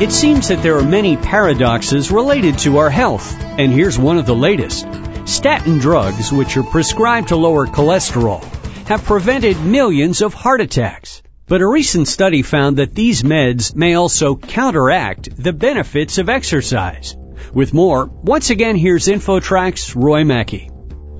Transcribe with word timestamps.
It 0.00 0.10
seems 0.10 0.48
that 0.48 0.62
there 0.62 0.78
are 0.78 0.84
many 0.84 1.16
paradoxes 1.16 2.10
related 2.10 2.58
to 2.60 2.78
our 2.78 2.90
health, 2.90 3.36
and 3.58 3.72
here's 3.72 3.98
one 3.98 4.18
of 4.18 4.26
the 4.26 4.34
latest. 4.34 4.86
Statin 5.26 5.78
drugs, 5.78 6.32
which 6.32 6.56
are 6.56 6.64
prescribed 6.64 7.28
to 7.28 7.36
lower 7.36 7.66
cholesterol, 7.66 8.42
have 8.86 9.04
prevented 9.04 9.60
millions 9.60 10.20
of 10.20 10.34
heart 10.34 10.60
attacks. 10.60 11.22
But 11.46 11.60
a 11.60 11.68
recent 11.68 12.08
study 12.08 12.42
found 12.42 12.78
that 12.78 12.94
these 12.94 13.22
meds 13.22 13.76
may 13.76 13.94
also 13.94 14.34
counteract 14.34 15.36
the 15.36 15.52
benefits 15.52 16.18
of 16.18 16.28
exercise. 16.28 17.14
With 17.52 17.72
more, 17.72 18.06
once 18.06 18.50
again, 18.50 18.76
here's 18.76 19.06
InfoTrack's 19.06 19.94
Roy 19.94 20.24
Mackey. 20.24 20.71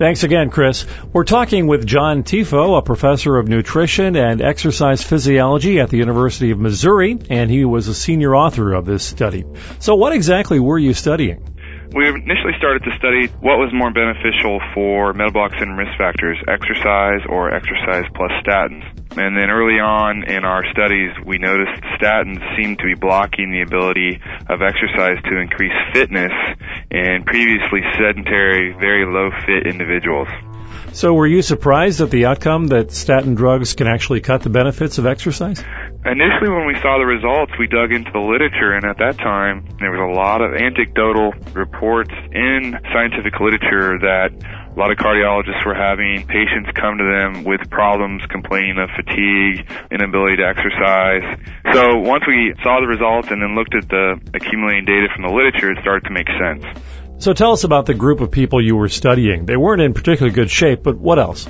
Thanks 0.03 0.25
again, 0.25 0.51
Chris. 0.51 0.85
We're 1.13 1.23
talking 1.23 1.69
with 1.69 1.87
John 1.87 2.25
Thyfault, 2.25 2.77
a 2.77 2.83
professor 2.83 3.37
of 3.37 3.47
nutrition 3.47 4.17
and 4.17 4.43
exercise 4.43 5.01
physiology 5.01 5.79
at 5.79 5.91
the 5.91 5.99
University 5.99 6.51
of 6.51 6.59
Missouri, 6.59 7.17
and 7.31 7.49
he 7.49 7.65
was 7.65 7.87
a 7.87 7.95
senior 7.95 8.35
author 8.35 8.73
of 8.73 8.85
this 8.85 9.05
study. 9.05 9.45
So 9.79 9.95
what 9.95 10.13
exactly 10.13 10.59
were 10.59 10.77
you 10.77 10.93
studying? 10.93 11.53
We 11.95 12.09
initially 12.09 12.57
started 12.59 12.83
to 12.83 12.97
study 12.99 13.29
what 13.47 13.59
was 13.59 13.71
more 13.73 13.93
beneficial 13.93 14.59
for 14.75 15.13
metabolic 15.13 15.53
syndrome 15.61 15.79
risk 15.79 15.93
factors, 15.97 16.39
exercise 16.49 17.21
or 17.29 17.55
exercise 17.55 18.05
plus 18.17 18.33
statins. 18.43 18.83
And 19.15 19.37
then 19.37 19.51
early 19.51 19.79
on 19.79 20.25
in 20.25 20.43
our 20.43 20.65
studies, 20.73 21.13
we 21.25 21.37
noticed 21.37 21.79
statins 22.01 22.41
seemed 22.57 22.79
to 22.79 22.87
be 22.87 22.95
blocking 22.95 23.53
the 23.53 23.61
ability 23.61 24.19
of 24.49 24.63
exercise 24.63 25.21
to 25.31 25.39
increase 25.39 25.77
fitness 25.93 26.33
in 26.93 27.25
previously 27.25 27.81
sedentary, 27.97 28.77
very 28.79 29.07
low 29.07 29.31
fit 29.47 29.67
individuals. 29.67 30.29
So 30.93 31.15
were 31.15 31.27
you 31.27 31.41
surprised 31.41 32.03
at 32.03 32.11
the 32.11 32.27
outcome 32.27 32.67
that 32.67 32.93
statin 32.93 33.35
drugs 33.35 33.73
can 33.73 33.87
actually 33.87 34.21
cut 34.21 34.43
the 34.43 34.51
benefits 34.51 34.99
of 34.99 35.07
exercise? 35.07 35.59
Initially, 36.05 36.51
when 36.51 36.67
we 36.67 36.75
saw 36.83 36.99
the 36.99 37.07
results, 37.07 37.53
we 37.59 37.67
dug 37.67 37.93
into 37.93 38.11
the 38.13 38.21
literature, 38.21 38.75
and 38.75 38.85
at 38.85 38.99
that 38.99 39.17
time, 39.17 39.65
there 39.81 39.91
was 39.91 40.05
a 40.05 40.13
lot 40.13 40.43
of 40.43 40.53
anecdotal 40.53 41.33
reports 41.55 42.13
in 42.33 42.77
scientific 42.93 43.41
literature 43.41 43.97
that 44.05 44.37
a 44.75 44.79
lot 44.79 44.91
of 44.91 44.97
cardiologists 44.97 45.67
were 45.67 45.75
having 45.75 46.27
patients 46.27 46.71
come 46.75 46.97
to 46.97 47.05
them 47.05 47.45
with 47.45 47.69
problems 47.69 48.23
complaining 48.31 48.79
of 48.79 48.89
fatigue, 48.97 49.69
inability 49.91 50.37
to 50.37 50.47
exercise. 50.49 51.23
So 51.73 51.99
once 51.99 52.25
we 52.27 52.55
saw 52.63 52.81
the 52.81 52.87
results 52.87 53.29
and 53.31 53.43
then 53.43 53.55
looked 53.55 53.75
at 53.75 53.89
the 53.89 54.19
accumulating 54.33 54.87
data 54.87 55.09
from 55.15 55.29
the 55.29 55.33
literature, 55.33 55.73
it 55.73 55.79
started 55.83 56.09
to 56.09 56.13
make 56.13 56.27
sense. 56.41 56.65
So 57.19 57.35
tell 57.35 57.53
us 57.53 57.65
about 57.65 57.85
the 57.85 57.95
group 57.95 58.21
of 58.21 58.31
people 58.31 58.65
you 58.65 58.75
were 58.75 58.89
studying. 58.89 59.45
They 59.45 59.57
weren't 59.57 59.83
in 59.83 59.93
particularly 59.93 60.35
good 60.35 60.51
shape, 60.51 60.83
but 60.83 60.97
what 60.97 61.19
else? 61.19 61.47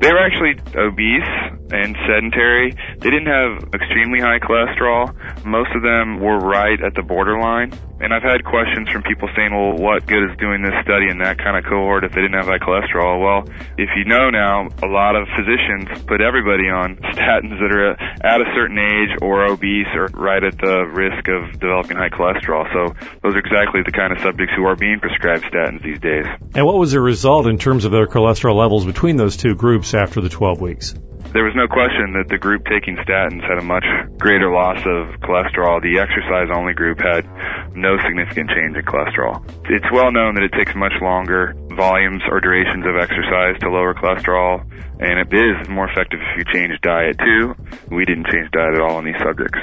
They 0.00 0.10
were 0.10 0.18
actually 0.18 0.58
obese 0.74 1.53
and 1.70 1.96
sedentary. 2.06 2.72
They 2.98 3.10
didn't 3.10 3.32
have 3.32 3.72
extremely 3.72 4.20
high 4.20 4.38
cholesterol. 4.38 5.14
Most 5.44 5.70
of 5.74 5.82
them 5.82 6.20
were 6.20 6.38
right 6.38 6.80
at 6.82 6.94
the 6.94 7.02
borderline. 7.02 7.72
And 8.00 8.12
I've 8.12 8.26
had 8.26 8.44
questions 8.44 8.90
from 8.90 9.02
people 9.02 9.30
saying, 9.34 9.54
well, 9.54 9.78
what 9.78 10.04
good 10.04 10.28
is 10.28 10.36
doing 10.36 10.60
this 10.60 10.74
study 10.82 11.08
in 11.08 11.18
that 11.24 11.38
kind 11.38 11.56
of 11.56 11.64
cohort 11.64 12.04
if 12.04 12.12
they 12.12 12.20
didn't 12.20 12.36
have 12.36 12.52
high 12.52 12.58
cholesterol? 12.58 13.22
Well, 13.22 13.48
if 13.78 13.88
you 13.96 14.04
know 14.04 14.28
now, 14.28 14.68
a 14.82 14.90
lot 14.90 15.16
of 15.16 15.24
physicians 15.32 16.04
put 16.04 16.20
everybody 16.20 16.68
on 16.68 16.96
statins 17.16 17.56
that 17.56 17.72
are 17.72 17.96
at 17.96 18.40
a 18.42 18.48
certain 18.52 18.76
age 18.76 19.16
or 19.22 19.46
obese 19.46 19.88
or 19.94 20.06
right 20.12 20.42
at 20.42 20.58
the 20.58 20.84
risk 20.92 21.28
of 21.32 21.58
developing 21.58 21.96
high 21.96 22.10
cholesterol. 22.10 22.68
So 22.74 22.92
those 23.22 23.34
are 23.34 23.40
exactly 23.40 23.80
the 23.86 23.92
kind 23.92 24.12
of 24.12 24.20
subjects 24.20 24.52
who 24.54 24.66
are 24.66 24.76
being 24.76 25.00
prescribed 25.00 25.44
statins 25.44 25.82
these 25.82 26.00
days. 26.00 26.26
And 26.54 26.66
what 26.66 26.76
was 26.76 26.92
the 26.92 27.00
result 27.00 27.46
in 27.46 27.56
terms 27.56 27.86
of 27.86 27.92
their 27.92 28.06
cholesterol 28.06 28.56
levels 28.56 28.84
between 28.84 29.16
those 29.16 29.36
two 29.36 29.54
groups 29.54 29.94
after 29.94 30.20
the 30.20 30.28
12 30.28 30.60
weeks? 30.60 30.94
There 31.34 31.42
was 31.42 31.58
no 31.58 31.66
question 31.66 32.14
that 32.14 32.30
the 32.30 32.38
group 32.38 32.62
taking 32.70 32.94
statins 33.02 33.42
had 33.42 33.58
a 33.58 33.66
much 33.66 33.82
greater 34.22 34.54
loss 34.54 34.78
of 34.86 35.18
cholesterol. 35.18 35.82
The 35.82 35.98
exercise 35.98 36.46
only 36.54 36.74
group 36.74 37.02
had 37.02 37.26
no 37.74 37.98
significant 38.06 38.54
change 38.54 38.78
in 38.78 38.84
cholesterol. 38.86 39.42
It's 39.66 39.90
well 39.90 40.14
known 40.14 40.38
that 40.38 40.46
it 40.46 40.54
takes 40.54 40.78
much 40.78 40.94
longer 41.02 41.58
volumes 41.74 42.22
or 42.30 42.38
durations 42.38 42.86
of 42.86 42.94
exercise 42.94 43.58
to 43.66 43.68
lower 43.68 43.98
cholesterol, 43.98 44.62
and 45.02 45.18
it 45.18 45.26
is 45.34 45.68
more 45.68 45.90
effective 45.90 46.22
if 46.22 46.38
you 46.38 46.44
change 46.54 46.78
diet 46.86 47.18
too. 47.18 47.58
We 47.90 48.04
didn't 48.06 48.30
change 48.30 48.54
diet 48.54 48.78
at 48.78 48.80
all 48.80 49.02
in 49.02 49.04
these 49.04 49.18
subjects. 49.18 49.58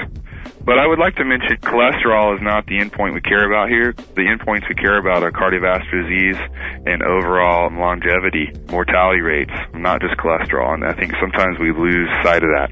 But 0.64 0.78
I 0.78 0.86
would 0.86 1.00
like 1.00 1.16
to 1.16 1.24
mention 1.24 1.56
cholesterol 1.58 2.36
is 2.36 2.42
not 2.42 2.66
the 2.66 2.78
endpoint 2.78 3.14
we 3.14 3.20
care 3.20 3.50
about 3.50 3.68
here. 3.68 3.92
The 3.92 4.30
endpoints 4.30 4.68
we 4.68 4.76
care 4.76 4.96
about 4.96 5.24
are 5.24 5.32
cardiovascular 5.32 6.06
disease 6.06 6.38
and 6.86 7.02
overall 7.02 7.68
longevity, 7.72 8.52
mortality 8.70 9.20
rates, 9.20 9.52
not 9.74 10.00
just 10.00 10.14
cholesterol. 10.18 10.74
And 10.74 10.84
I 10.84 10.92
think 10.94 11.12
sometimes 11.20 11.58
we 11.58 11.72
lose 11.72 12.08
sight 12.22 12.44
of 12.44 12.50
that 12.54 12.70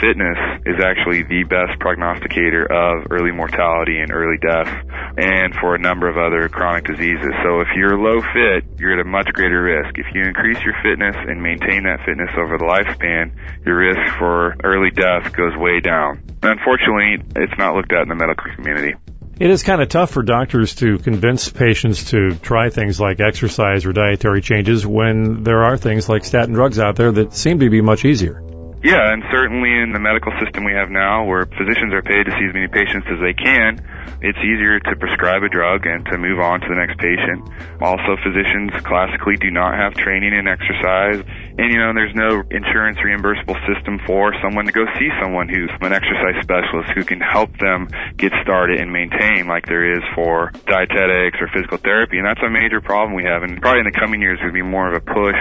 fitness 0.00 0.38
is 0.66 0.78
actually 0.82 1.22
the 1.22 1.44
best 1.44 1.78
prognosticator 1.80 2.66
of 2.66 3.06
early 3.10 3.32
mortality 3.32 3.98
and 3.98 4.12
early 4.12 4.38
death 4.38 4.68
and 5.16 5.54
for 5.54 5.74
a 5.74 5.78
number 5.78 6.08
of 6.08 6.16
other 6.16 6.48
chronic 6.48 6.84
diseases. 6.84 7.30
So 7.42 7.60
if 7.60 7.68
you're 7.76 7.98
low 7.98 8.20
fit, 8.20 8.78
you're 8.78 8.98
at 8.98 9.00
a 9.00 9.08
much 9.08 9.26
greater 9.32 9.62
risk. 9.62 9.98
If 9.98 10.06
you 10.14 10.22
increase 10.22 10.58
your 10.62 10.74
fitness 10.82 11.16
and 11.16 11.42
maintain 11.42 11.84
that 11.84 12.04
fitness 12.04 12.30
over 12.38 12.58
the 12.58 12.66
lifespan, 12.66 13.34
your 13.66 13.76
risk 13.76 14.18
for 14.18 14.56
early 14.64 14.90
death 14.90 15.32
goes 15.32 15.56
way 15.56 15.80
down. 15.80 16.22
Unfortunately, 16.42 17.18
it's 17.36 17.58
not 17.58 17.74
looked 17.74 17.92
at 17.92 18.02
in 18.02 18.08
the 18.08 18.14
medical 18.14 18.54
community. 18.54 18.94
It 19.40 19.50
is 19.50 19.62
kind 19.62 19.80
of 19.80 19.88
tough 19.88 20.10
for 20.10 20.24
doctors 20.24 20.74
to 20.76 20.98
convince 20.98 21.48
patients 21.48 22.10
to 22.10 22.34
try 22.34 22.70
things 22.70 22.98
like 22.98 23.20
exercise 23.20 23.86
or 23.86 23.92
dietary 23.92 24.40
changes 24.40 24.84
when 24.84 25.44
there 25.44 25.62
are 25.62 25.76
things 25.76 26.08
like 26.08 26.24
statin 26.24 26.54
drugs 26.54 26.80
out 26.80 26.96
there 26.96 27.12
that 27.12 27.34
seem 27.34 27.60
to 27.60 27.70
be 27.70 27.80
much 27.80 28.04
easier. 28.04 28.42
Yeah, 28.82 29.10
and 29.12 29.24
certainly 29.32 29.74
in 29.74 29.90
the 29.90 29.98
medical 29.98 30.30
system 30.38 30.62
we 30.62 30.70
have 30.72 30.86
now, 30.88 31.26
where 31.26 31.46
physicians 31.58 31.90
are 31.90 32.02
paid 32.02 32.30
to 32.30 32.32
see 32.38 32.46
as 32.46 32.54
many 32.54 32.70
patients 32.70 33.10
as 33.10 33.18
they 33.18 33.34
can, 33.34 33.82
it's 34.22 34.38
easier 34.38 34.78
to 34.78 34.92
prescribe 34.94 35.42
a 35.42 35.50
drug 35.50 35.82
and 35.82 36.06
to 36.06 36.18
move 36.18 36.38
on 36.38 36.60
to 36.62 36.66
the 36.70 36.78
next 36.78 36.94
patient. 37.02 37.42
Also, 37.82 38.14
physicians 38.22 38.70
classically 38.86 39.34
do 39.42 39.50
not 39.50 39.74
have 39.74 39.94
training 39.98 40.30
in 40.30 40.46
exercise, 40.46 41.26
and 41.58 41.72
you 41.74 41.78
know, 41.78 41.90
there's 41.92 42.14
no 42.14 42.38
insurance 42.54 42.98
reimbursable 43.02 43.58
system 43.66 43.98
for 44.06 44.30
someone 44.40 44.64
to 44.66 44.72
go 44.72 44.86
see 44.94 45.10
someone 45.20 45.50
who's 45.50 45.70
an 45.82 45.92
exercise 45.92 46.38
specialist 46.38 46.94
who 46.94 47.02
can 47.02 47.18
help 47.18 47.50
them 47.58 47.90
get 48.16 48.30
started 48.42 48.78
and 48.78 48.92
maintain 48.94 49.50
like 49.50 49.66
there 49.66 49.82
is 49.82 50.02
for 50.14 50.54
dietetics 50.70 51.42
or 51.42 51.50
physical 51.50 51.78
therapy, 51.78 52.18
and 52.18 52.26
that's 52.26 52.40
a 52.46 52.50
major 52.50 52.80
problem 52.80 53.18
we 53.18 53.24
have. 53.26 53.42
And 53.42 53.60
probably 53.60 53.82
in 53.82 53.90
the 53.90 53.98
coming 53.98 54.22
years, 54.22 54.38
there'll 54.38 54.54
be 54.54 54.62
more 54.62 54.86
of 54.86 54.94
a 54.94 55.02
push 55.02 55.40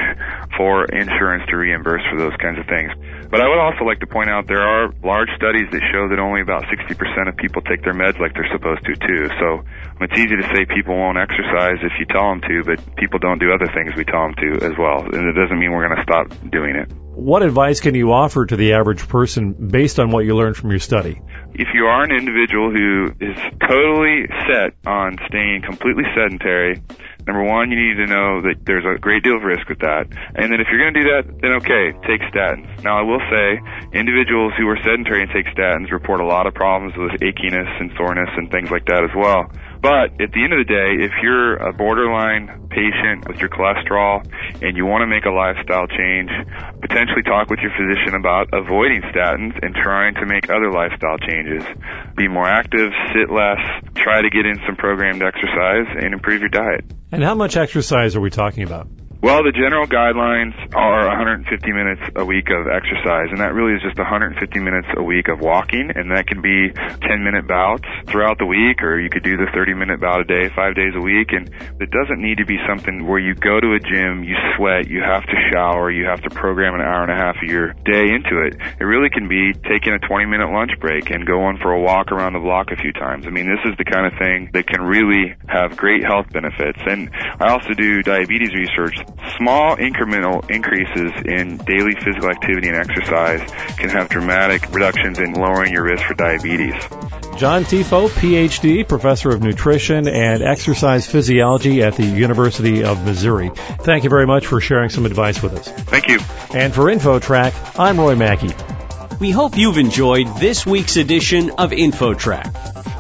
for 0.58 0.90
insurance 0.90 1.46
to 1.54 1.56
reimburse 1.56 2.02
for 2.10 2.18
those 2.18 2.34
kinds 2.42 2.58
of 2.58 2.66
things. 2.66 2.90
But 3.30 3.42
I 3.42 3.48
would 3.48 3.62
also 3.62 3.86
like 3.86 4.00
to 4.02 4.10
point 4.10 4.34
out 4.34 4.48
there 4.48 4.66
are 4.66 4.90
large 5.06 5.30
studies 5.38 5.70
that 5.70 5.86
show 5.94 6.10
that 6.10 6.18
only 6.18 6.42
about 6.42 6.66
60% 6.66 6.98
of 7.30 7.38
people 7.38 7.62
take 7.62 7.84
their 7.86 7.94
meds 7.94 8.18
like 8.18 8.34
they're 8.34 8.50
supposed 8.50 8.82
to 8.90 8.98
too. 9.06 9.30
So 9.38 9.62
um, 9.62 10.02
it's 10.02 10.18
easy 10.18 10.34
to 10.34 10.48
say 10.56 10.66
people 10.66 10.96
won't 10.96 11.18
exercise 11.18 11.78
if 11.84 11.94
you 12.00 12.06
tell 12.10 12.30
them 12.34 12.42
to, 12.48 12.64
but 12.64 12.80
people 12.96 13.20
don't 13.20 13.38
do 13.38 13.52
other 13.52 13.68
things 13.74 13.94
we 13.94 14.06
tell 14.06 14.32
them 14.32 14.36
to 14.42 14.66
as 14.66 14.74
well. 14.80 15.06
And 15.06 15.30
it 15.30 15.36
doesn't 15.38 15.60
mean 15.60 15.76
we're 15.76 15.86
going 15.86 15.98
to 16.00 16.07
stop 16.08 16.30
doing 16.52 16.76
it. 16.76 16.92
What 17.18 17.42
advice 17.42 17.80
can 17.80 17.96
you 17.96 18.14
offer 18.14 18.46
to 18.46 18.56
the 18.56 18.74
average 18.74 19.08
person 19.08 19.54
based 19.54 20.00
on 20.00 20.12
what 20.12 20.26
you 20.26 20.36
learned 20.36 20.56
from 20.56 20.70
your 20.70 20.80
study? 20.80 21.20
If 21.54 21.70
you 21.74 21.86
are 21.86 22.04
an 22.04 22.12
individual 22.12 22.72
who 22.72 23.12
is 23.20 23.38
totally 23.68 24.28
set 24.48 24.76
on 24.86 25.18
staying 25.28 25.64
completely 25.64 26.04
sedentary, 26.16 26.84
Number 27.28 27.44
one, 27.44 27.70
you 27.70 27.76
need 27.76 28.00
to 28.00 28.08
know 28.08 28.40
that 28.48 28.64
there's 28.64 28.88
a 28.88 28.98
great 28.98 29.22
deal 29.22 29.36
of 29.36 29.44
risk 29.44 29.68
with 29.68 29.84
that. 29.84 30.08
And 30.08 30.48
then 30.48 30.64
if 30.64 30.72
you're 30.72 30.80
going 30.80 30.96
to 30.96 31.00
do 31.04 31.08
that, 31.12 31.24
then 31.44 31.60
okay, 31.60 31.92
take 32.08 32.24
statins. 32.32 32.72
Now 32.88 32.96
I 33.00 33.04
will 33.04 33.20
say, 33.28 33.60
individuals 33.92 34.56
who 34.56 34.64
are 34.72 34.80
sedentary 34.80 35.28
and 35.28 35.32
take 35.36 35.44
statins 35.52 35.92
report 35.92 36.22
a 36.22 36.26
lot 36.26 36.48
of 36.48 36.56
problems 36.56 36.96
with 36.96 37.20
achiness 37.20 37.68
and 37.84 37.92
soreness 38.00 38.32
and 38.40 38.50
things 38.50 38.72
like 38.72 38.86
that 38.88 39.04
as 39.04 39.12
well. 39.12 39.52
But 39.82 40.20
at 40.20 40.32
the 40.34 40.42
end 40.44 40.54
of 40.54 40.60
the 40.66 40.70
day, 40.70 41.06
if 41.06 41.12
you're 41.22 41.56
a 41.58 41.72
borderline 41.74 42.68
patient 42.70 43.28
with 43.28 43.38
your 43.40 43.50
cholesterol 43.50 44.26
and 44.62 44.76
you 44.76 44.86
want 44.86 45.02
to 45.02 45.08
make 45.08 45.26
a 45.26 45.32
lifestyle 45.32 45.88
change, 45.88 46.30
potentially 46.82 47.24
talk 47.24 47.50
with 47.50 47.60
your 47.60 47.72
physician 47.78 48.16
about 48.16 48.50
avoiding 48.54 49.02
statins 49.14 49.54
and 49.62 49.76
trying 49.76 50.16
to 50.16 50.26
make 50.26 50.50
other 50.50 50.72
lifestyle 50.72 51.18
changes. 51.18 51.64
Be 52.16 52.28
more 52.28 52.48
active, 52.48 52.90
sit 53.14 53.30
less, 53.30 53.62
try 53.96 54.22
to 54.22 54.30
get 54.30 54.46
in 54.46 54.58
some 54.66 54.76
programmed 54.76 55.22
exercise, 55.22 55.88
and 56.02 56.14
improve 56.14 56.42
your 56.42 56.50
diet. 56.50 56.86
And 57.12 57.24
how 57.24 57.36
much 57.36 57.56
exercise 57.56 58.16
are 58.16 58.22
we 58.22 58.30
talking 58.30 58.64
about? 58.64 58.88
Well, 59.18 59.42
the 59.42 59.52
general 59.52 59.90
guidelines 59.90 60.54
are 60.78 61.10
150 61.10 61.50
minutes 61.74 62.06
a 62.16 62.24
week 62.24 62.54
of 62.54 62.70
exercise, 62.70 63.34
and 63.34 63.42
that 63.42 63.58
really 63.58 63.74
is 63.74 63.82
just 63.82 63.98
150 63.98 64.38
minutes 64.62 64.88
a 64.94 65.02
week 65.02 65.28
of 65.28 65.42
walking, 65.42 65.90
and 65.90 66.14
that 66.14 66.30
can 66.30 66.40
be 66.40 66.70
10 66.70 67.26
minute 67.26 67.50
bouts 67.50 67.90
throughout 68.06 68.38
the 68.38 68.46
week, 68.46 68.86
or 68.86 69.02
you 69.02 69.10
could 69.10 69.26
do 69.26 69.34
the 69.36 69.50
30 69.58 69.74
minute 69.74 70.00
bout 70.00 70.22
a 70.22 70.24
day, 70.24 70.54
five 70.54 70.78
days 70.78 70.94
a 70.94 71.02
week, 71.02 71.34
and 71.34 71.50
it 71.82 71.90
doesn't 71.90 72.22
need 72.22 72.38
to 72.38 72.46
be 72.46 72.62
something 72.70 73.10
where 73.10 73.18
you 73.18 73.34
go 73.34 73.58
to 73.58 73.74
a 73.74 73.82
gym, 73.82 74.22
you 74.22 74.38
sweat, 74.54 74.86
you 74.86 75.02
have 75.02 75.26
to 75.26 75.38
shower, 75.50 75.90
you 75.90 76.06
have 76.06 76.22
to 76.22 76.30
program 76.30 76.78
an 76.78 76.86
hour 76.86 77.02
and 77.02 77.10
a 77.10 77.18
half 77.18 77.42
of 77.42 77.50
your 77.50 77.74
day 77.90 78.14
into 78.14 78.46
it. 78.46 78.54
It 78.78 78.86
really 78.86 79.10
can 79.10 79.26
be 79.26 79.50
taking 79.66 79.98
a 79.98 80.00
20 80.00 80.30
minute 80.30 80.54
lunch 80.54 80.78
break 80.78 81.10
and 81.10 81.26
going 81.26 81.58
for 81.58 81.74
a 81.74 81.82
walk 81.82 82.14
around 82.14 82.38
the 82.38 82.46
block 82.46 82.70
a 82.70 82.78
few 82.78 82.94
times. 82.94 83.26
I 83.26 83.34
mean, 83.34 83.50
this 83.50 83.66
is 83.66 83.74
the 83.82 83.90
kind 83.90 84.06
of 84.06 84.14
thing 84.22 84.54
that 84.54 84.70
can 84.70 84.86
really 84.86 85.34
have 85.50 85.74
great 85.74 86.06
health 86.06 86.30
benefits, 86.30 86.86
and 86.86 87.10
I 87.42 87.50
also 87.50 87.74
do 87.74 88.06
diabetes 88.06 88.54
research 88.54 89.07
Small 89.38 89.78
incremental 89.78 90.50
increases 90.50 91.12
in 91.26 91.58
daily 91.58 91.94
physical 92.04 92.30
activity 92.30 92.70
and 92.70 92.78
exercise 92.78 93.40
can 93.78 93.90
have 93.90 94.10
dramatic 94.10 94.72
reductions 94.74 95.20
in 95.20 95.34
lowering 95.34 95.74
your 95.74 95.84
risk 95.84 96.04
for 96.04 96.16
diabetes. 96.16 96.74
John 97.38 97.64
Thyfault, 97.66 98.10
PhD, 98.10 98.88
professor 98.88 99.30
of 99.30 99.44
nutrition 99.44 100.08
and 100.08 100.42
exercise 100.42 101.06
physiology 101.06 101.84
at 101.84 101.96
the 101.96 102.06
University 102.06 102.84
of 102.84 103.06
Missouri. 103.06 103.52
Thank 103.54 104.04
you 104.04 104.10
very 104.10 104.26
much 104.26 104.48
for 104.48 104.60
sharing 104.60 104.90
some 104.90 105.06
advice 105.06 105.44
with 105.44 105.54
us. 105.54 105.70
Thank 105.70 106.08
you. 106.08 106.20
And 106.56 106.74
for 106.74 106.86
InfoTrack, 106.86 107.80
I'm 107.80 108.00
Roy 108.00 108.16
Mackey. 108.16 108.56
We 109.20 109.30
hope 109.30 109.56
you've 109.56 109.78
enjoyed 109.78 110.28
this 110.38 110.66
week's 110.66 110.98
edition 110.98 111.52
of 111.58 111.72
InfoTrack. 111.72 112.54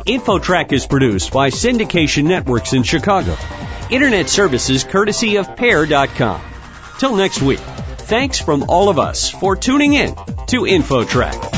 InfoTrack 0.05 0.71
is 0.71 0.85
produced 0.85 1.31
by 1.31 1.49
Syndication 1.49 2.25
Networks 2.25 2.73
in 2.73 2.83
Chicago. 2.83 3.35
Internet 3.89 4.29
services 4.29 4.83
courtesy 4.83 5.37
of 5.37 5.55
Pair.com. 5.55 6.41
Till 6.99 7.15
next 7.15 7.41
week, 7.41 7.59
thanks 7.59 8.39
from 8.39 8.65
all 8.67 8.89
of 8.89 8.99
us 8.99 9.29
for 9.29 9.55
tuning 9.55 9.93
in 9.93 10.15
to 10.47 10.61
InfoTrack. 10.61 11.56